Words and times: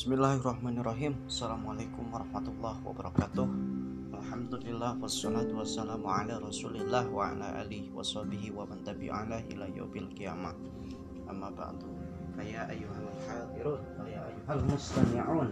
Bismillahirrahmanirrahim. 0.00 1.12
Assalamualaikum 1.28 2.08
warahmatullahi 2.08 2.80
wabarakatuh. 2.88 3.44
Alhamdulillah 4.16 4.96
wassalatu 4.96 5.60
wassalamu 5.60 6.08
ala 6.08 6.40
rasulillah 6.40 7.04
wa 7.12 7.28
ala 7.28 7.60
alihi 7.60 7.92
wa 7.92 8.00
sahbihi 8.00 8.48
wa 8.48 8.64
man 8.64 8.80
tabi'ala 8.80 9.44
ila 9.52 9.68
yaubil 9.68 10.08
qiyamah. 10.16 10.56
Amma 11.28 11.52
ba'du. 11.52 11.84
Faya 12.32 12.64
ayyuhal 12.72 13.12
hadirun 13.28 13.76
Faya 14.00 14.24
ayyuhal 14.24 14.64
mustami'un. 14.72 15.48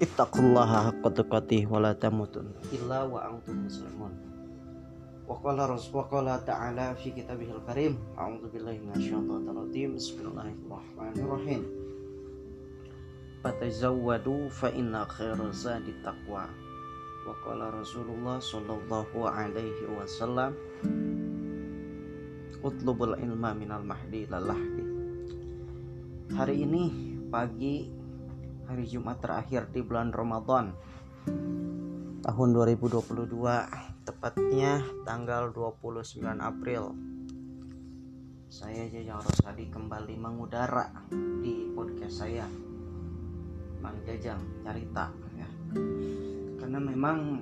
Ittaqullaha 0.00 0.88
haqqa 0.88 1.12
tuqatih 1.20 1.68
wa 1.68 1.76
la 1.76 1.92
tamutun 1.92 2.48
illa 2.72 3.04
wa 3.04 3.20
antum 3.20 3.68
muslimun. 3.68 4.16
Wa 5.28 5.36
qala 5.44 5.68
wa 5.68 6.04
qala 6.08 6.40
ta'ala 6.40 6.96
fi 6.96 7.12
kitabihil 7.12 7.60
karim. 7.68 8.00
A'udzu 8.16 8.48
billahi 8.48 8.80
minasyaitonir 8.80 9.52
rajim 9.52 10.00
Bismillahirrahmanirrahim 10.00 11.89
fatazawwadu 13.40 14.52
fa 14.52 14.68
inna 14.72 15.08
khairu 15.08 15.52
zadi 15.52 15.96
taqwa. 16.04 16.48
Wa 17.24 17.34
qala 17.44 17.68
Rasulullah 17.72 18.40
sallallahu 18.40 19.28
alaihi 19.28 19.88
wasallam 19.92 20.56
utlubul 22.60 23.16
ilma 23.16 23.56
minal 23.56 23.84
mahdi 23.84 24.28
lalahdi 24.28 24.90
hari 26.36 26.62
ini 26.62 26.84
pagi 27.26 27.90
hari 28.70 28.86
Jumat 28.86 29.18
terakhir 29.18 29.66
di 29.74 29.82
bulan 29.82 30.14
Ramadan 30.14 30.70
tahun 32.22 32.48
2022 32.54 33.34
tepatnya 34.06 34.84
tanggal 35.02 35.50
29 35.50 36.22
April. 36.38 36.94
Saya 38.50 38.86
Jajang 38.90 39.22
Rosadi 39.22 39.70
kembali 39.70 40.14
mengudara 40.18 40.90
di 41.42 41.70
podcast 41.74 42.26
saya 42.26 42.46
Mang 43.80 43.96
Jajang 44.04 44.40
cerita 44.60 45.08
ya. 45.34 45.48
Karena 46.60 46.78
memang 46.78 47.40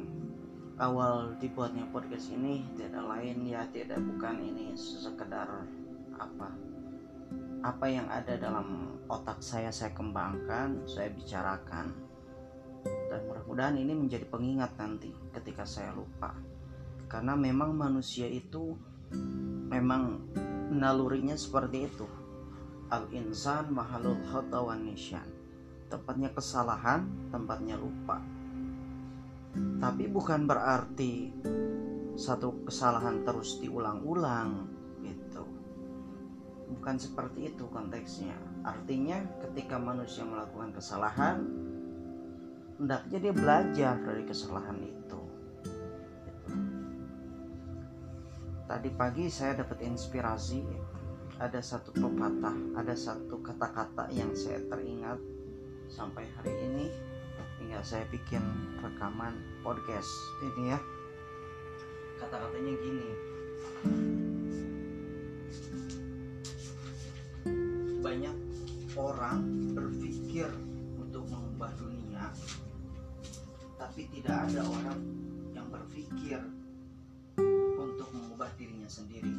awal 0.78 1.34
dibuatnya 1.42 1.82
podcast 1.90 2.30
ini 2.30 2.62
tidak 2.78 3.02
lain 3.02 3.42
ya 3.42 3.66
tidak 3.74 3.98
bukan 3.98 4.38
ini 4.38 4.78
sekedar 4.78 5.66
apa 6.14 6.48
apa 7.66 7.86
yang 7.90 8.06
ada 8.06 8.38
dalam 8.38 8.94
otak 9.10 9.42
saya 9.42 9.74
saya 9.74 9.90
kembangkan 9.90 10.86
saya 10.86 11.10
bicarakan. 11.10 11.90
Dan 12.86 13.20
mudah-mudahan 13.26 13.74
ini 13.74 13.92
menjadi 13.98 14.30
pengingat 14.30 14.78
nanti 14.78 15.10
ketika 15.34 15.66
saya 15.66 15.90
lupa. 15.90 16.38
Karena 17.10 17.34
memang 17.34 17.74
manusia 17.74 18.30
itu 18.30 18.78
memang 19.66 20.30
nalurinya 20.70 21.34
seperti 21.34 21.90
itu. 21.90 22.06
Al 22.88 23.10
insan 23.10 23.74
mahalul 23.74 24.22
khatawan 24.30 24.86
nisyan 24.86 25.37
tempatnya 25.88 26.30
kesalahan, 26.36 27.08
tempatnya 27.32 27.80
lupa. 27.80 28.20
Tapi 29.80 30.04
bukan 30.06 30.44
berarti 30.44 31.32
satu 32.14 32.68
kesalahan 32.68 33.24
terus 33.24 33.58
diulang-ulang 33.58 34.68
gitu. 35.02 35.44
Bukan 36.76 37.00
seperti 37.00 37.54
itu 37.54 37.64
konteksnya. 37.72 38.36
Artinya 38.62 39.18
ketika 39.48 39.80
manusia 39.80 40.22
melakukan 40.28 40.76
kesalahan, 40.76 41.40
hendaknya 42.76 43.18
dia 43.18 43.34
belajar 43.34 43.94
dari 44.04 44.22
kesalahan 44.28 44.78
itu. 44.84 45.20
Gitu. 46.28 46.54
Tadi 48.68 48.90
pagi 48.92 49.32
saya 49.32 49.64
dapat 49.64 49.80
inspirasi 49.80 50.60
ada 51.38 51.62
satu 51.62 51.94
pepatah, 51.94 52.76
ada 52.76 52.94
satu 52.98 53.38
kata-kata 53.40 54.10
yang 54.10 54.34
saya 54.34 54.58
teringat 54.66 55.37
sampai 55.90 56.28
hari 56.38 56.52
ini. 56.54 56.86
Hingga 57.58 57.82
saya 57.82 58.06
bikin 58.12 58.40
rekaman 58.78 59.34
podcast 59.66 60.08
ini 60.46 60.70
ya. 60.70 60.78
Kata-katanya 62.22 62.72
gini. 62.78 63.08
Banyak 67.98 68.36
orang 68.94 69.38
berpikir 69.74 70.48
untuk 70.96 71.26
mengubah 71.28 71.74
dunia 71.76 72.30
tapi 73.78 74.10
tidak 74.10 74.50
ada 74.50 74.62
orang 74.66 75.00
yang 75.54 75.66
berpikir 75.70 76.42
untuk 77.78 78.10
mengubah 78.10 78.50
dirinya 78.58 78.90
sendiri 78.90 79.30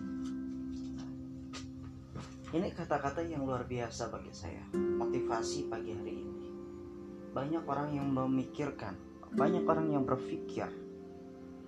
ini 2.49 2.73
kata-kata 2.73 3.21
yang 3.21 3.45
luar 3.45 3.69
biasa 3.69 4.09
bagi 4.09 4.33
saya 4.33 4.65
motivasi 4.73 5.69
pagi 5.69 5.93
hari 5.93 6.13
ini 6.17 6.39
banyak 7.29 7.61
orang 7.69 7.93
yang 7.93 8.09
memikirkan, 8.09 8.97
banyak 9.37 9.61
orang 9.69 9.93
yang 9.93 10.03
berpikir 10.03 10.65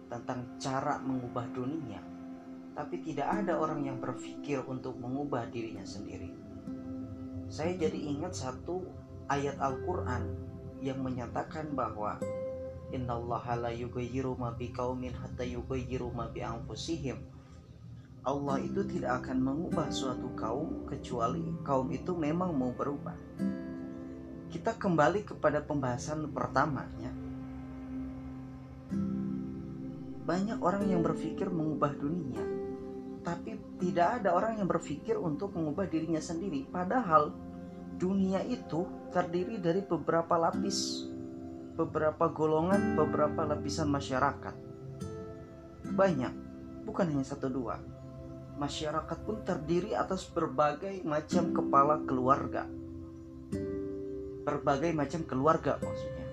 tentang 0.09 0.57
cara 0.57 0.97
mengubah 0.99 1.47
dunia, 1.53 2.01
tapi 2.73 2.99
tidak 3.05 3.29
ada 3.29 3.61
orang 3.61 3.85
yang 3.85 4.01
berpikir 4.01 4.59
untuk 4.65 4.97
mengubah 4.97 5.47
dirinya 5.53 5.85
sendiri. 5.85 6.33
Saya 7.47 7.77
jadi 7.77 7.95
ingat 7.95 8.33
satu 8.33 8.83
ayat 9.29 9.55
Al-Quran 9.61 10.33
yang 10.81 10.99
menyatakan 11.05 11.77
bahwa 11.77 12.17
Innallaha 12.91 13.55
la 13.55 13.71
yughayyiru 13.71 14.35
ma 14.35 14.51
biqaumin 14.51 15.15
hatta 15.15 15.47
yughayyiru 15.47 16.11
ma 16.11 16.27
bi 16.27 16.43
anfusihim. 16.43 17.23
Allah 18.21 18.61
itu 18.61 18.85
tidak 18.85 19.25
akan 19.25 19.37
mengubah 19.41 19.89
suatu 19.89 20.29
kaum 20.37 20.85
kecuali 20.85 21.41
kaum 21.65 21.89
itu 21.89 22.13
memang 22.13 22.53
mau 22.53 22.69
berubah 22.69 23.17
kita 24.51 24.75
kembali 24.75 25.23
kepada 25.23 25.63
pembahasan 25.63 26.27
pertamanya. 26.27 27.07
Banyak 30.27 30.59
orang 30.59 30.91
yang 30.91 30.99
berpikir 30.99 31.47
mengubah 31.47 31.95
dunia, 31.95 32.43
tapi 33.23 33.55
tidak 33.79 34.21
ada 34.21 34.35
orang 34.35 34.59
yang 34.59 34.67
berpikir 34.67 35.15
untuk 35.15 35.55
mengubah 35.55 35.87
dirinya 35.87 36.19
sendiri. 36.19 36.67
Padahal 36.67 37.31
dunia 37.95 38.43
itu 38.43 38.83
terdiri 39.15 39.55
dari 39.55 39.87
beberapa 39.87 40.35
lapis, 40.35 41.07
beberapa 41.79 42.27
golongan, 42.27 42.99
beberapa 42.99 43.47
lapisan 43.47 43.87
masyarakat. 43.87 44.55
Banyak, 45.95 46.33
bukan 46.83 47.07
hanya 47.07 47.23
satu 47.23 47.47
dua. 47.47 47.79
Masyarakat 48.61 49.19
pun 49.25 49.41
terdiri 49.41 49.97
atas 49.97 50.29
berbagai 50.29 51.01
macam 51.01 51.49
kepala 51.49 52.05
keluarga 52.05 52.69
berbagai 54.41 54.91
macam 54.91 55.21
keluarga 55.25 55.77
maksudnya. 55.79 56.27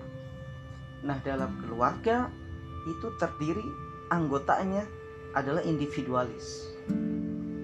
Nah, 1.05 1.17
dalam 1.23 1.61
keluarga 1.63 2.27
itu 2.89 3.07
terdiri 3.21 3.63
anggotanya 4.11 4.83
adalah 5.37 5.61
individualis. 5.63 6.73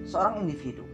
Seorang 0.06 0.46
individu. 0.46 0.86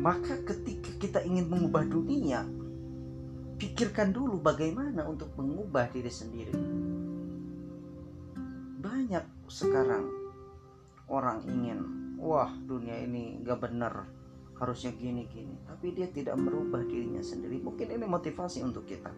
Maka 0.00 0.42
ketika 0.42 0.90
kita 0.98 1.20
ingin 1.22 1.46
mengubah 1.46 1.86
dunia, 1.86 2.42
pikirkan 3.60 4.10
dulu 4.10 4.40
bagaimana 4.42 5.06
untuk 5.06 5.30
mengubah 5.38 5.92
diri 5.92 6.10
sendiri. 6.10 6.56
Banyak 8.80 9.24
sekarang 9.46 10.19
orang 11.10 11.42
ingin, 11.50 11.78
wah 12.22 12.48
dunia 12.64 13.02
ini 13.02 13.42
gak 13.42 13.66
benar, 13.66 14.06
harusnya 14.60 14.92
gini 14.92 15.24
gini 15.26 15.56
tapi 15.80 15.96
dia 15.96 16.12
tidak 16.12 16.36
merubah 16.36 16.84
dirinya 16.84 17.24
sendiri. 17.24 17.56
Mungkin 17.64 17.88
ini 17.88 18.04
motivasi 18.04 18.60
untuk 18.60 18.84
kita. 18.84 19.08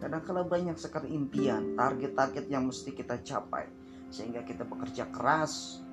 Kadang 0.00 0.24
kala 0.24 0.48
banyak 0.48 0.80
sekali 0.80 1.12
impian 1.12 1.76
target-target 1.76 2.48
yang 2.48 2.72
mesti 2.72 2.96
kita 2.96 3.20
capai 3.20 3.68
sehingga 4.08 4.40
kita 4.48 4.64
bekerja 4.64 5.12
keras 5.12 5.84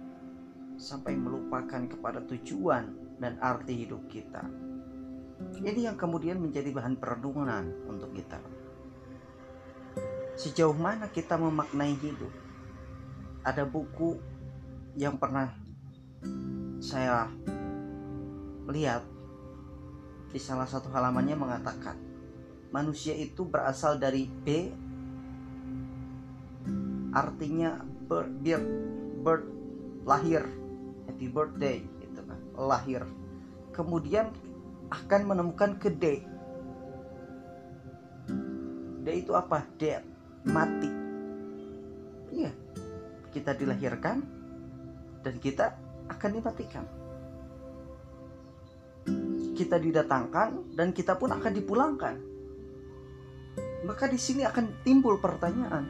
sampai 0.80 1.20
melupakan 1.20 1.84
kepada 1.92 2.24
tujuan 2.24 3.20
dan 3.20 3.36
arti 3.44 3.84
hidup 3.84 4.08
kita. 4.08 4.48
Ini 5.60 5.92
yang 5.92 6.00
kemudian 6.00 6.40
menjadi 6.40 6.72
bahan 6.72 6.96
perenungan 6.96 7.84
untuk 7.92 8.16
kita. 8.16 8.40
Sejauh 10.40 10.76
mana 10.76 11.12
kita 11.12 11.36
memaknai 11.36 12.00
hidup? 12.00 12.32
Ada 13.44 13.68
buku 13.68 14.24
yang 14.94 15.18
pernah 15.18 15.50
saya 16.78 17.26
lihat 18.70 19.04
di 20.30 20.40
salah 20.42 20.70
satu 20.70 20.90
halamannya 20.94 21.38
mengatakan 21.38 21.98
manusia 22.74 23.14
itu 23.14 23.46
berasal 23.46 23.98
dari 24.02 24.26
B 24.26 24.70
artinya 27.14 27.82
birth, 28.10 28.34
birth, 28.42 28.70
birth 29.22 29.48
lahir 30.06 30.44
happy 31.06 31.28
birthday 31.30 31.78
itu 32.02 32.20
kan 32.26 32.40
lahir. 32.58 33.02
Kemudian 33.74 34.30
akan 34.94 35.22
menemukan 35.26 35.78
ke 35.82 35.90
D. 35.90 36.22
D 39.02 39.08
itu 39.10 39.34
apa? 39.34 39.66
Death 39.78 40.06
mati. 40.46 40.90
Iya 42.34 42.54
kita 43.34 43.58
dilahirkan 43.58 44.22
dan 45.24 45.40
kita 45.40 45.74
akan 46.12 46.30
dimatikan 46.36 46.86
kita 49.54 49.78
didatangkan 49.78 50.74
dan 50.74 50.92
kita 50.92 51.16
pun 51.16 51.30
akan 51.30 51.52
dipulangkan. 51.54 52.16
Maka 53.86 54.10
di 54.10 54.18
sini 54.18 54.42
akan 54.44 54.82
timbul 54.82 55.22
pertanyaan, 55.22 55.86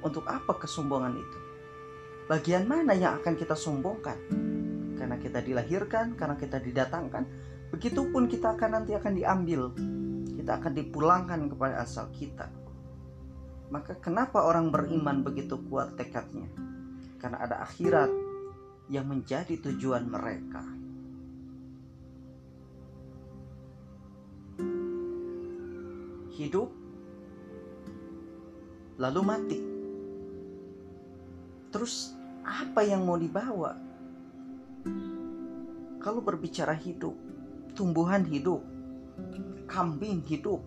untuk 0.00 0.24
apa 0.24 0.56
kesombongan 0.56 1.14
itu? 1.18 1.38
Bagian 2.30 2.64
mana 2.64 2.94
yang 2.94 3.20
akan 3.20 3.34
kita 3.36 3.58
sombongkan? 3.58 4.18
Karena 4.96 5.16
kita 5.18 5.42
dilahirkan, 5.42 6.14
karena 6.14 6.36
kita 6.38 6.62
didatangkan, 6.62 7.22
begitupun 7.74 8.30
kita 8.30 8.54
akan 8.54 8.70
nanti 8.82 8.94
akan 8.94 9.12
diambil, 9.14 9.74
kita 10.38 10.62
akan 10.62 10.72
dipulangkan 10.74 11.40
kepada 11.50 11.82
asal 11.82 12.06
kita. 12.14 12.48
Maka 13.68 13.98
kenapa 14.00 14.46
orang 14.46 14.70
beriman 14.72 15.20
begitu 15.20 15.60
kuat 15.68 15.98
tekadnya? 15.98 16.48
Karena 17.18 17.42
ada 17.42 17.66
akhirat 17.66 18.27
yang 18.88 19.04
menjadi 19.08 19.56
tujuan 19.60 20.08
mereka. 20.08 20.64
Hidup 26.38 26.70
lalu 28.98 29.20
mati. 29.22 29.58
Terus 31.70 32.16
apa 32.42 32.82
yang 32.82 33.06
mau 33.06 33.14
dibawa? 33.14 33.76
Kalau 35.98 36.22
berbicara 36.22 36.72
hidup, 36.72 37.14
tumbuhan 37.76 38.24
hidup, 38.24 38.64
kambing 39.68 40.24
hidup, 40.26 40.62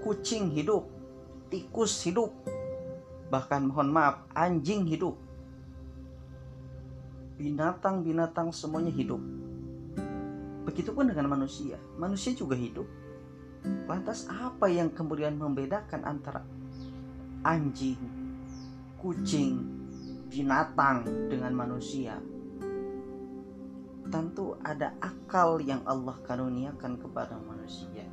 kucing 0.00 0.50
hidup, 0.50 0.88
tikus 1.52 2.00
hidup, 2.06 2.32
bahkan 3.28 3.68
mohon 3.68 3.92
maaf, 3.92 4.24
anjing 4.34 4.86
hidup. 4.88 5.14
Binatang-binatang 7.40 8.52
semuanya 8.52 8.92
hidup. 8.92 9.16
Begitupun 10.68 11.08
dengan 11.08 11.24
manusia. 11.32 11.80
Manusia 11.96 12.36
juga 12.36 12.52
hidup. 12.52 12.84
Lantas 13.88 14.28
apa 14.28 14.68
yang 14.68 14.92
kemudian 14.92 15.40
membedakan 15.40 16.04
antara 16.04 16.44
anjing, 17.40 17.96
kucing, 19.00 19.56
binatang 20.28 21.08
dengan 21.32 21.56
manusia. 21.56 22.20
Tentu 24.12 24.60
ada 24.60 24.92
akal 25.00 25.64
yang 25.64 25.80
Allah 25.88 26.20
karuniakan 26.20 27.00
kepada 27.00 27.40
manusia. 27.40 28.04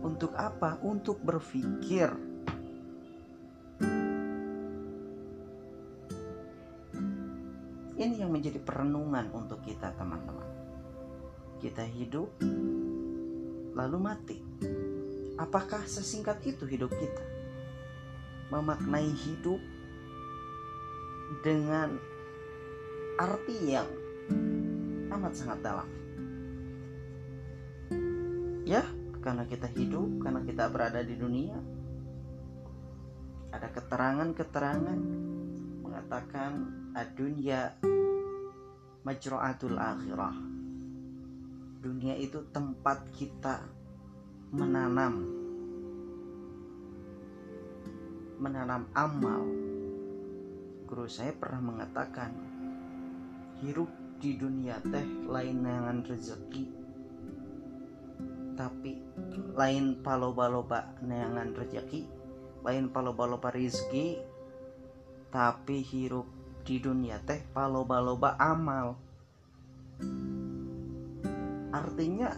Untuk 0.00 0.32
apa? 0.32 0.80
Untuk 0.80 1.20
berpikir. 1.20 2.08
Yang 8.24 8.32
menjadi 8.32 8.58
perenungan 8.58 9.28
untuk 9.36 9.60
kita, 9.62 9.92
teman-teman. 10.00 10.48
Kita 11.60 11.84
hidup, 11.84 12.32
lalu 13.76 13.98
mati. 14.00 14.38
Apakah 15.36 15.84
sesingkat 15.84 16.40
itu 16.48 16.64
hidup 16.64 16.88
kita? 16.96 17.34
memaknai 18.52 19.08
hidup 19.08 19.60
dengan 21.40 21.96
arti 23.16 23.56
yang 23.72 23.88
amat 25.10 25.32
sangat 25.32 25.58
dalam. 25.64 25.88
Ya, 28.64 28.86
karena 29.20 29.44
kita 29.48 29.68
hidup, 29.74 30.22
karena 30.22 30.40
kita 30.46 30.70
berada 30.70 31.00
di 31.04 31.18
dunia, 31.18 31.56
ada 33.52 33.68
keterangan-keterangan 33.74 35.00
mengatakan 35.84 36.52
adunya 36.96 37.74
majro'atul 39.04 39.76
akhirah. 39.76 40.36
Dunia 41.84 42.16
itu 42.16 42.40
tempat 42.48 43.04
kita 43.12 43.60
menanam 44.48 45.44
menanam 48.40 48.88
amal. 48.96 49.44
Guru 50.88 51.06
saya 51.08 51.36
pernah 51.36 51.60
mengatakan, 51.60 52.32
hirup 53.60 53.88
di 54.20 54.36
dunia 54.40 54.80
teh 54.80 55.04
lain 55.28 55.64
dengan 55.64 56.00
rezeki, 56.00 56.64
tapi 58.56 59.00
lain 59.52 60.00
paloba-loba 60.00 60.96
neangan 61.04 61.52
rezeki, 61.56 62.08
lain 62.64 62.88
paloba-loba 62.88 63.52
rezeki, 63.52 64.20
tapi 65.32 65.80
hirup 65.84 66.33
di 66.64 66.80
dunia 66.80 67.20
teh 67.20 67.44
paloba-loba 67.52 68.40
amal. 68.40 68.96
Artinya 71.70 72.32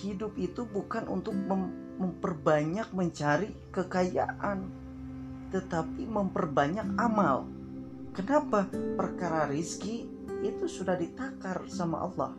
hidup 0.00 0.34
itu 0.40 0.64
bukan 0.64 1.06
untuk 1.06 1.36
mem 1.36 1.84
memperbanyak 1.94 2.90
mencari 2.90 3.54
kekayaan, 3.70 4.66
tetapi 5.54 6.02
memperbanyak 6.10 6.98
amal. 6.98 7.46
Kenapa? 8.10 8.66
Perkara 8.98 9.46
rizki 9.46 10.10
itu 10.42 10.66
sudah 10.66 10.98
ditakar 10.98 11.70
sama 11.70 12.02
Allah. 12.02 12.34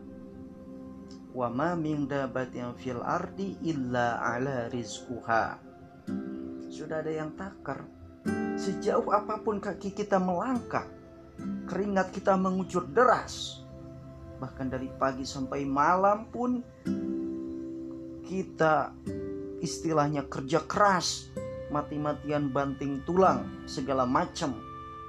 Wa 1.32 1.48
ma 1.48 1.72
min 1.72 2.04
dabatin 2.04 2.76
fil 2.76 3.00
ardi 3.00 3.56
illa 3.64 4.20
ala 4.20 4.68
rizquha. 4.68 5.56
Sudah 6.68 7.00
ada 7.00 7.12
yang 7.12 7.32
takar. 7.32 7.95
Sejauh 8.66 9.14
apa 9.14 9.38
pun 9.46 9.62
kaki 9.62 9.94
kita 9.94 10.18
melangkah, 10.18 10.90
keringat 11.70 12.10
kita 12.10 12.34
mengucur 12.34 12.82
deras. 12.82 13.62
Bahkan 14.42 14.66
dari 14.66 14.90
pagi 14.90 15.22
sampai 15.22 15.62
malam 15.62 16.26
pun 16.34 16.58
kita 18.26 18.90
istilahnya 19.62 20.26
kerja 20.26 20.66
keras, 20.66 21.30
mati-matian 21.70 22.50
banting 22.50 23.06
tulang, 23.06 23.46
segala 23.70 24.02
macam 24.02 24.58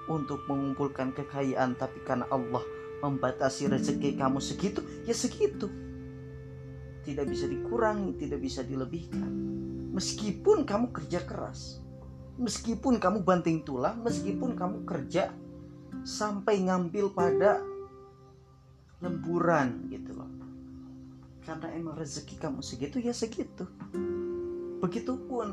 untuk 0.05 0.45
mengumpulkan 0.45 1.17
kekayaan 1.17 1.73
tapi 1.81 1.97
karena 2.05 2.29
Allah 2.29 2.61
membatasi 3.01 3.73
rezeki 3.73 4.21
kamu 4.21 4.37
segitu, 4.37 4.85
ya 5.01 5.17
segitu. 5.17 5.65
Tidak 7.09 7.25
bisa 7.25 7.49
dikurangi, 7.49 8.21
tidak 8.21 8.37
bisa 8.37 8.61
dilebihkan. 8.61 9.33
Meskipun 9.97 10.61
kamu 10.61 10.93
kerja 10.93 11.25
keras, 11.25 11.86
meskipun 12.37 13.01
kamu 13.01 13.25
banting 13.25 13.65
tulang, 13.65 14.01
meskipun 14.05 14.53
kamu 14.53 14.85
kerja 14.85 15.33
sampai 16.05 16.63
ngambil 16.69 17.11
pada 17.11 17.59
lemburan 19.01 19.89
gitu 19.89 20.13
loh. 20.13 20.29
Karena 21.41 21.73
emang 21.73 21.97
rezeki 21.97 22.37
kamu 22.37 22.61
segitu 22.61 23.01
ya 23.01 23.13
segitu. 23.13 23.65
Begitupun 24.77 25.47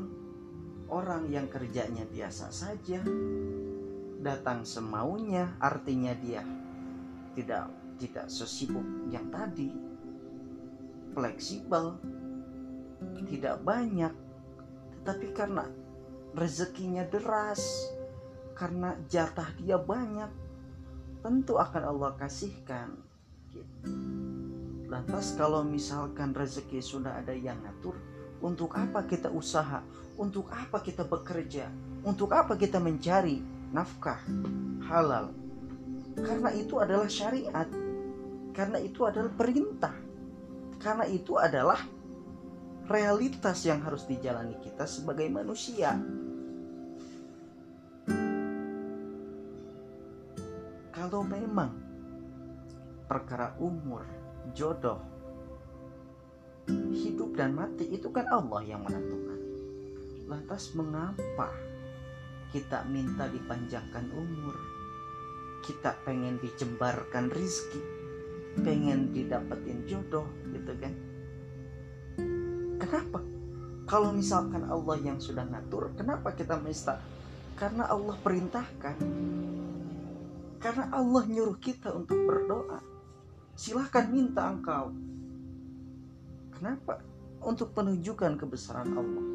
orang 0.89 1.25
yang 1.33 1.49
kerjanya 1.49 2.05
biasa 2.05 2.53
saja, 2.53 3.01
datang 4.21 4.61
semaunya, 4.65 5.57
artinya 5.57 6.13
dia 6.13 6.45
tidak 7.33 7.69
tidak 7.95 8.27
sesibuk 8.27 8.83
yang 9.09 9.25
tadi, 9.31 9.71
fleksibel, 11.15 11.95
tidak 13.25 13.63
banyak, 13.63 14.11
tetapi 15.01 15.27
karena 15.31 15.65
rezekinya 16.35 17.07
deras, 17.07 17.89
karena 18.53 18.99
jatah 19.07 19.49
dia 19.57 19.79
banyak, 19.79 20.29
tentu 21.23 21.55
akan 21.55 21.83
Allah 21.95 22.11
kasihkan. 22.19 22.93
Gitu. 23.49 23.89
Lantas 24.91 25.33
kalau 25.33 25.65
misalkan 25.65 26.35
rezeki 26.35 26.83
sudah 26.83 27.17
ada 27.17 27.33
yang 27.33 27.57
ngatur, 27.63 27.97
untuk 28.43 28.75
apa 28.75 29.07
kita 29.07 29.31
usaha? 29.31 29.81
Untuk 30.15 30.51
apa 30.51 30.79
kita 30.83 31.07
bekerja? 31.07 31.71
Untuk 32.05 32.29
apa 32.35 32.53
kita 32.59 32.77
mencari 32.77 33.41
nafkah 33.73 34.21
halal? 34.85 35.33
Karena 36.15 36.53
itu 36.53 36.77
adalah 36.79 37.09
syariat. 37.09 37.67
Karena 38.55 38.79
itu 38.79 39.03
adalah 39.03 39.31
perintah. 39.33 39.95
Karena 40.79 41.09
itu 41.09 41.35
adalah 41.35 41.81
realitas 42.85 43.65
yang 43.65 43.81
harus 43.81 44.05
dijalani 44.05 44.55
kita 44.61 44.85
sebagai 44.85 45.27
manusia. 45.27 45.97
Kalau 51.05 51.21
memang 51.21 51.69
perkara 53.05 53.53
umur, 53.61 54.01
jodoh, 54.57 54.97
hidup 56.97 57.37
dan 57.37 57.53
mati 57.53 57.93
itu 57.93 58.09
kan 58.09 58.25
Allah 58.25 58.65
yang 58.65 58.81
menentukan. 58.81 59.37
Lantas 60.25 60.73
mengapa 60.73 61.53
kita 62.49 62.89
minta 62.89 63.29
dipanjangkan 63.29 64.09
umur? 64.17 64.57
Kita 65.61 65.93
pengen 66.09 66.41
dijembarkan 66.41 67.29
rizki, 67.29 67.85
pengen 68.65 69.13
didapetin 69.13 69.85
jodoh 69.85 70.25
gitu 70.57 70.73
kan? 70.73 70.93
Kenapa? 72.81 73.21
Kalau 73.85 74.09
misalkan 74.09 74.65
Allah 74.65 74.97
yang 75.05 75.21
sudah 75.21 75.45
ngatur, 75.53 75.93
kenapa 75.93 76.33
kita 76.33 76.57
minta? 76.57 76.97
Karena 77.53 77.93
Allah 77.93 78.17
perintahkan. 78.17 78.97
Karena 80.65 80.89
Allah 80.89 81.29
nyuruh 81.29 81.61
kita 81.61 81.93
untuk 81.93 82.17
berdoa. 82.25 82.81
Silahkan 83.53 84.09
minta 84.09 84.49
engkau. 84.49 84.89
Kenapa? 86.57 87.05
Untuk 87.45 87.69
menunjukkan 87.77 88.33
kebesaran 88.41 88.89
Allah. 88.97 89.25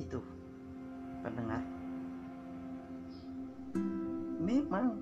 Itu 0.00 0.24
pendengar. 1.20 1.60
Memang 4.40 4.96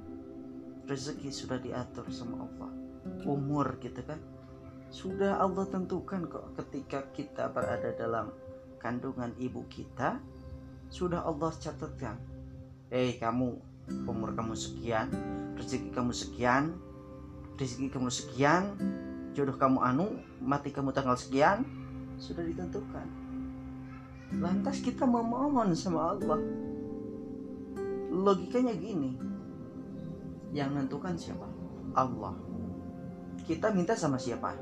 rezeki 0.90 1.30
sudah 1.30 1.62
diatur 1.62 2.10
sama 2.10 2.42
Allah. 2.50 2.74
Umur 3.22 3.78
gitu 3.78 4.02
kan 4.02 4.18
sudah 4.90 5.38
Allah 5.38 5.66
tentukan 5.70 6.26
kok 6.30 6.58
ketika 6.58 7.06
kita 7.14 7.50
berada 7.50 7.94
dalam 7.94 8.30
kandungan 8.78 9.32
ibu 9.40 9.64
kita 9.66 10.20
sudah 10.90 11.26
Allah 11.26 11.50
catatkan. 11.56 12.16
Eh 12.90 13.10
hey, 13.10 13.10
kamu 13.18 13.58
umur 14.06 14.34
kamu 14.34 14.54
sekian 14.54 15.10
rezeki 15.54 15.90
kamu 15.94 16.12
sekian 16.14 16.74
rezeki 17.58 17.88
kamu 17.90 18.10
sekian 18.10 18.74
jodoh 19.34 19.54
kamu 19.54 19.78
anu 19.82 20.06
mati 20.42 20.74
kamu 20.74 20.90
tanggal 20.90 21.18
sekian 21.18 21.66
sudah 22.18 22.42
ditentukan. 22.46 23.06
Lantas 24.42 24.82
kita 24.82 25.06
memohon 25.06 25.70
sama 25.76 26.16
Allah. 26.16 26.40
Logikanya 28.10 28.74
gini. 28.74 29.14
Yang 30.50 30.68
menentukan 30.72 31.14
siapa? 31.14 31.46
Allah. 31.94 32.34
Kita 33.46 33.70
minta 33.70 33.94
sama 33.94 34.18
siapa? 34.18 34.56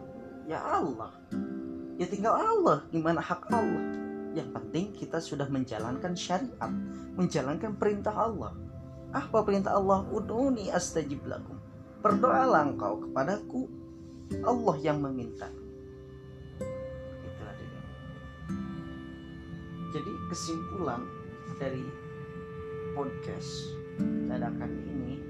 Ya 0.45 0.61
Allah. 0.61 1.15
Ya 1.97 2.05
tinggal 2.11 2.37
Allah. 2.37 2.85
Gimana 2.93 3.23
hak 3.25 3.49
Allah 3.49 4.04
yang 4.35 4.51
penting 4.51 4.91
kita 4.91 5.23
sudah 5.23 5.47
menjalankan 5.47 6.19
syariat 6.19 6.71
menjalankan 7.15 7.79
perintah 7.79 8.15
Allah. 8.15 8.53
Apa 9.15 9.47
perintah 9.47 9.79
Allah? 9.79 10.03
Uduni 10.11 10.75
astajib 10.75 11.23
lakum. 11.31 11.55
Berdoalah 12.03 12.67
engkau 12.67 12.99
kepadaku. 12.99 13.71
Allah 14.43 14.77
yang 14.83 14.99
meminta. 14.99 15.47
Jadi 19.95 20.11
kesimpulan 20.27 21.07
dari 21.63 21.87
podcast 22.99 23.79
dadakan 24.27 24.75
ini 24.91 25.23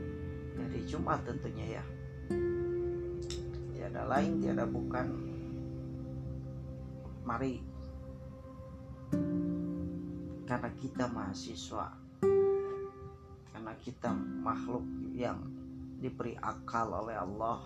dari 0.56 0.80
Jumat 0.88 1.20
tentunya 1.28 1.76
ya. 1.76 1.84
Tiada 3.76 4.08
lain 4.08 4.40
tiada 4.40 4.64
bukan. 4.64 5.06
Mari 7.28 7.73
karena 10.44 10.70
kita 10.76 11.08
mahasiswa. 11.08 11.88
Karena 13.52 13.72
kita 13.80 14.12
makhluk 14.44 14.84
yang 15.16 15.40
diberi 15.98 16.36
akal 16.36 16.92
oleh 16.92 17.16
Allah. 17.16 17.64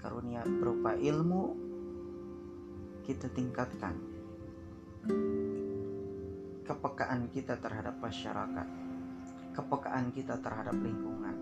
Karunia 0.00 0.42
berupa 0.42 0.96
ilmu 0.96 1.54
kita 3.04 3.28
tingkatkan. 3.30 3.94
Kepekaan 6.64 7.28
kita 7.28 7.60
terhadap 7.60 8.00
masyarakat. 8.00 8.68
Kepekaan 9.52 10.10
kita 10.16 10.40
terhadap 10.40 10.74
lingkungan. 10.80 11.36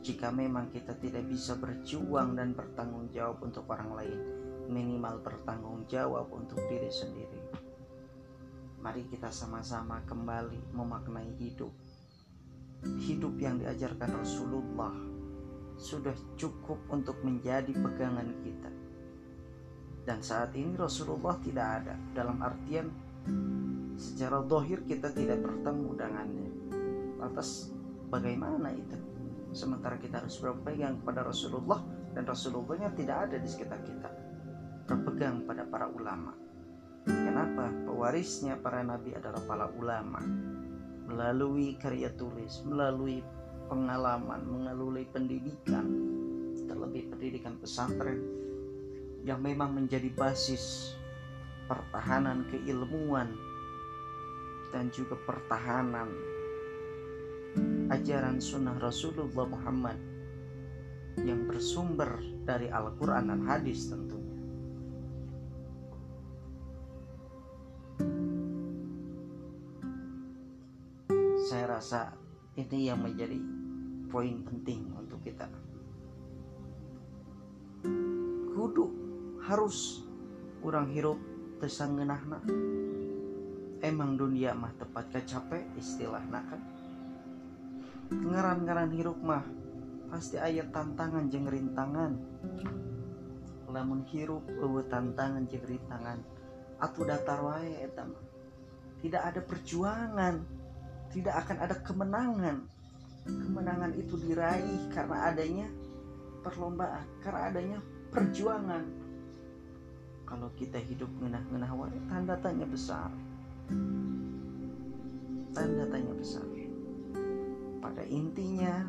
Jika 0.00 0.32
memang 0.32 0.72
kita 0.72 0.96
tidak 0.96 1.28
bisa 1.28 1.58
berjuang 1.58 2.38
dan 2.38 2.56
bertanggung 2.56 3.12
jawab 3.12 3.44
untuk 3.44 3.68
orang 3.68 3.92
lain, 3.92 4.20
minimal 4.70 5.20
bertanggung 5.20 5.84
jawab 5.90 6.30
untuk 6.32 6.56
diri 6.70 6.88
sendiri. 6.88 7.57
Mari 8.78 9.06
kita 9.10 9.28
sama-sama 9.30 10.02
kembali 10.06 10.74
memaknai 10.74 11.34
hidup. 11.38 11.70
Hidup 13.02 13.34
yang 13.42 13.58
diajarkan 13.58 14.22
Rasulullah 14.22 14.94
sudah 15.78 16.14
cukup 16.38 16.78
untuk 16.90 17.18
menjadi 17.26 17.70
pegangan 17.74 18.30
kita. 18.42 18.70
Dan 20.06 20.22
saat 20.22 20.54
ini 20.54 20.78
Rasulullah 20.78 21.36
tidak 21.42 21.66
ada 21.82 21.94
dalam 22.14 22.38
artian 22.40 22.86
secara 23.98 24.40
dohir 24.46 24.86
kita 24.86 25.10
tidak 25.10 25.42
bertemu 25.42 25.88
dengannya. 25.98 26.50
Lantas 27.18 27.74
bagaimana 28.08 28.70
itu? 28.72 29.08
sementara 29.52 29.96
kita 29.96 30.20
harus 30.20 30.36
berpegang 30.40 31.00
pada 31.00 31.24
Rasulullah 31.24 31.80
dan 32.12 32.24
Rasulullahnya 32.28 32.92
tidak 32.92 33.28
ada 33.28 33.36
di 33.40 33.48
sekitar 33.48 33.80
kita 33.84 34.10
berpegang 34.88 35.44
pada 35.44 35.64
para 35.68 35.88
ulama 35.88 36.32
kenapa 37.28 37.68
pewarisnya 37.84 38.56
para 38.56 38.80
nabi 38.80 39.12
adalah 39.12 39.44
para 39.44 39.68
ulama 39.76 40.24
melalui 41.04 41.76
karya 41.76 42.08
tulis 42.16 42.64
melalui 42.64 43.20
pengalaman 43.68 44.48
melalui 44.48 45.04
pendidikan 45.12 45.84
terlebih 46.64 47.12
pendidikan 47.12 47.60
pesantren 47.60 48.24
yang 49.28 49.44
memang 49.44 49.76
menjadi 49.76 50.08
basis 50.16 50.96
pertahanan 51.68 52.48
keilmuan 52.48 53.28
dan 54.72 54.88
juga 54.88 55.20
pertahanan 55.28 56.08
ajaran 57.92 58.40
sunnah 58.40 58.80
Rasulullah 58.80 59.44
Muhammad 59.44 60.00
yang 61.20 61.44
bersumber 61.44 62.20
dari 62.48 62.72
Al-Quran 62.72 63.28
dan 63.28 63.40
hadis 63.44 63.90
tentunya. 63.92 64.17
Rasa 71.88 72.12
ini 72.60 72.92
yang 72.92 73.00
menjadi 73.00 73.40
poin 74.12 74.44
penting 74.44 74.92
untuk 74.92 75.24
kita. 75.24 75.48
Kudu 78.52 78.92
harus 79.40 80.04
kurang 80.60 80.92
hirup 80.92 81.16
tersanggenahna 81.56 82.44
emang 83.80 84.20
dunia 84.20 84.52
mah 84.52 84.76
tepat 84.76 85.16
capek 85.24 85.64
istilahnya 85.80 86.44
kan. 86.44 86.60
Ngaran-ngaran 88.12 88.92
hirup 88.92 89.16
mah 89.24 89.48
pasti 90.12 90.36
ayat 90.36 90.68
tantangan 90.68 91.32
jeng 91.32 91.48
rintangan. 91.48 92.20
Lamun 93.72 94.04
hirup 94.12 94.44
eueuh 94.60 94.84
tantangan 94.92 95.48
jeng 95.48 95.64
rintangan 95.64 96.20
atuh 96.84 97.08
datar 97.08 97.40
wae 97.40 97.88
mah. 97.96 98.24
Tidak 99.00 99.22
ada 99.24 99.40
perjuangan 99.40 100.57
tidak 101.12 101.34
akan 101.46 101.56
ada 101.64 101.76
kemenangan. 101.80 102.56
Kemenangan 103.28 103.92
itu 103.96 104.14
diraih 104.16 104.88
karena 104.92 105.28
adanya 105.28 105.68
perlombaan 106.40 107.06
karena 107.20 107.40
adanya 107.52 107.78
perjuangan. 108.08 108.84
Kalau 110.28 110.48
kita 110.56 110.76
hidup 110.80 111.08
ngenah-ngenah 111.20 111.72
tanda 112.08 112.36
tanya 112.40 112.66
besar. 112.68 113.08
Tanda 115.56 115.84
tanya 115.88 116.14
besar. 116.16 116.44
Pada 117.78 118.04
intinya 118.04 118.84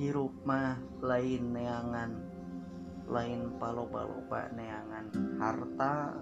hirup 0.00 0.34
mah 0.42 0.80
lain 1.02 1.54
neangan 1.54 2.10
lain 3.10 3.58
paloba-loba 3.58 4.48
neangan 4.54 5.06
harta 5.42 6.14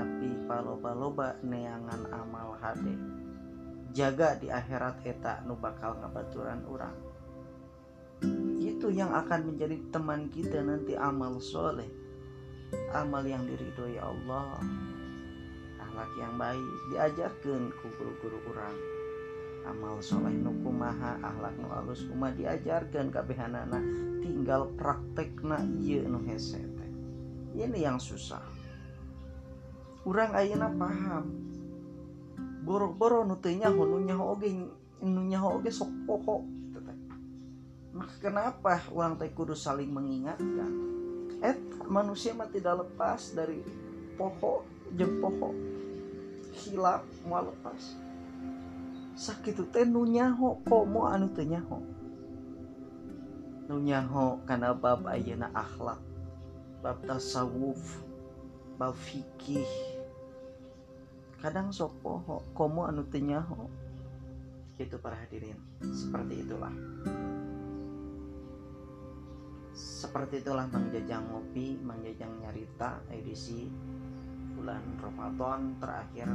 tapi 0.00 0.32
paloba-loba 0.48 1.36
neangan 1.44 2.08
amal 2.08 2.56
hade 2.64 2.96
jaga 3.92 4.32
di 4.40 4.48
akhirat 4.48 5.04
eta 5.04 5.44
nu 5.44 5.60
bakal 5.60 6.00
ngabaturan 6.00 6.64
orang 6.64 6.96
itu 8.56 8.88
yang 8.88 9.12
akan 9.12 9.52
menjadi 9.52 9.76
teman 9.92 10.32
kita 10.32 10.60
nanti 10.60 10.92
amal 10.92 11.40
soleh. 11.40 11.88
Amal 12.92 13.24
yang 13.24 13.48
diridhoi 13.48 13.96
Allah. 13.96 14.60
Akhlak 15.80 16.12
yang 16.20 16.36
baik 16.36 16.68
diajarkan 16.92 17.72
ku 17.80 17.88
guru-guru 17.96 18.40
orang 18.52 18.76
amal 19.64 20.00
soleh 20.00 20.32
nu 20.32 20.52
kumaha 20.64 21.20
akhlak 21.24 21.56
nu 21.60 21.68
alus 21.72 22.04
kuma 22.08 22.32
diajarkan 22.32 23.12
kabehanana 23.12 23.80
tinggal 24.20 24.68
praktekna 24.76 25.60
iya 25.80 26.04
nu 26.04 26.20
hese 26.24 26.70
ini 27.54 27.82
yang 27.82 27.98
susah 27.98 28.42
kurang 30.10 30.34
ayeuna 30.34 30.74
paham. 30.74 31.30
Boro-boro 32.66 33.22
nu 33.22 33.38
teu 33.38 33.54
nyaho 33.54 33.86
nu 33.86 34.02
nyaho 34.02 34.34
oge 34.34 34.50
nu 35.06 35.22
nyaho 35.22 35.62
oge 35.62 35.70
sok 35.70 35.86
pokok 36.02 36.42
maka 37.94 38.14
kenapa 38.22 38.80
orang 38.90 39.18
teh 39.18 39.30
kudu 39.34 39.54
saling 39.54 39.92
mengingatkan? 39.92 40.72
Eh 41.42 41.54
manusia 41.86 42.32
mah 42.32 42.50
tidak 42.50 42.86
lepas 42.86 43.34
dari 43.34 43.62
pokok 44.18 44.66
jeng 44.98 45.22
pokok 45.22 45.54
hilap 46.58 47.06
mau 47.28 47.46
lepas. 47.46 47.94
Sakit 49.14 49.62
teh 49.70 49.86
nu 49.86 50.06
nyaho 50.10 50.58
komo 50.66 51.06
anu 51.06 51.30
teu 51.30 51.46
nyaho. 51.46 51.78
Nu 53.70 53.78
nyaho 53.78 54.42
kana 54.42 54.74
bab 54.74 55.06
ayeuna 55.06 55.50
akhlak 55.54 56.02
bab 56.82 56.98
tasawuf 57.06 58.02
bab 58.80 58.96
fikih 58.96 59.99
kadang 61.40 61.72
sok 61.72 62.04
komo 62.52 62.84
anu 62.84 63.04
teu 63.08 63.24
nyaho 63.24 63.68
Gitu 64.80 64.96
para 64.96 65.12
hadirin, 65.12 65.60
seperti 65.92 66.40
itulah. 66.40 66.72
Seperti 69.76 70.40
itulah 70.40 70.64
Mang 70.72 70.88
Jajang 70.88 71.28
Ngopi, 71.28 71.76
Mang 71.84 72.00
Jajang 72.00 72.32
Nyarita 72.40 73.04
edisi 73.12 73.68
bulan 74.56 74.80
Ramadan 74.96 75.76
terakhir 75.84 76.32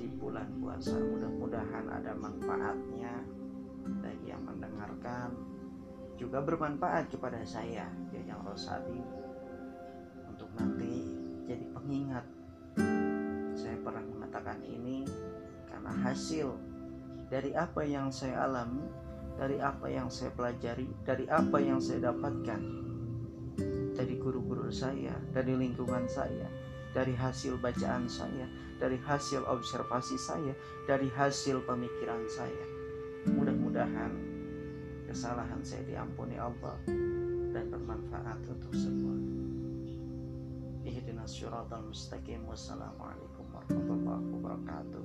di 0.00 0.08
bulan 0.16 0.48
puasa. 0.64 0.96
Mudah-mudahan 0.96 1.92
ada 1.92 2.16
manfaatnya 2.16 3.20
bagi 4.00 4.32
yang 4.32 4.48
mendengarkan 4.48 5.36
juga 6.16 6.40
bermanfaat 6.40 7.12
kepada 7.12 7.44
saya 7.44 7.84
Jajang 8.16 8.48
Rosadi 8.48 9.04
untuk 10.24 10.48
nanti 10.56 11.20
jadi 11.44 11.68
pengingat 11.76 12.24
pernah 13.82 14.02
mengatakan 14.06 14.62
ini 14.62 15.04
karena 15.68 15.92
hasil 16.06 16.54
dari 17.28 17.52
apa 17.52 17.82
yang 17.82 18.08
saya 18.14 18.46
alami 18.46 19.02
dari 19.36 19.56
apa 19.60 19.88
yang 19.88 20.12
saya 20.12 20.30
pelajari, 20.32 20.88
dari 21.04 21.24
apa 21.28 21.56
yang 21.60 21.80
saya 21.80 22.12
dapatkan 22.12 22.60
dari 23.92 24.14
guru-guru 24.16 24.72
saya, 24.72 25.12
dari 25.32 25.52
lingkungan 25.56 26.08
saya, 26.08 26.48
dari 26.96 27.12
hasil 27.12 27.60
bacaan 27.60 28.08
saya, 28.08 28.48
dari 28.80 28.96
hasil 29.00 29.44
observasi 29.44 30.16
saya, 30.16 30.52
dari 30.88 31.08
hasil 31.12 31.64
pemikiran 31.64 32.24
saya. 32.28 32.64
Mudah-mudahan 33.28 34.12
kesalahan 35.06 35.60
saya 35.62 35.84
diampuni 35.86 36.40
Allah 36.40 36.76
dan 37.52 37.68
bermanfaat 37.68 38.40
untuk 38.48 38.72
semua. 38.74 39.14
Ihdinas 40.82 41.38
mustaqim. 41.86 42.42
Wassalamualaikum 42.48 43.41
warahmatullahi 43.68 44.26
wabarakatuh. 44.34 45.04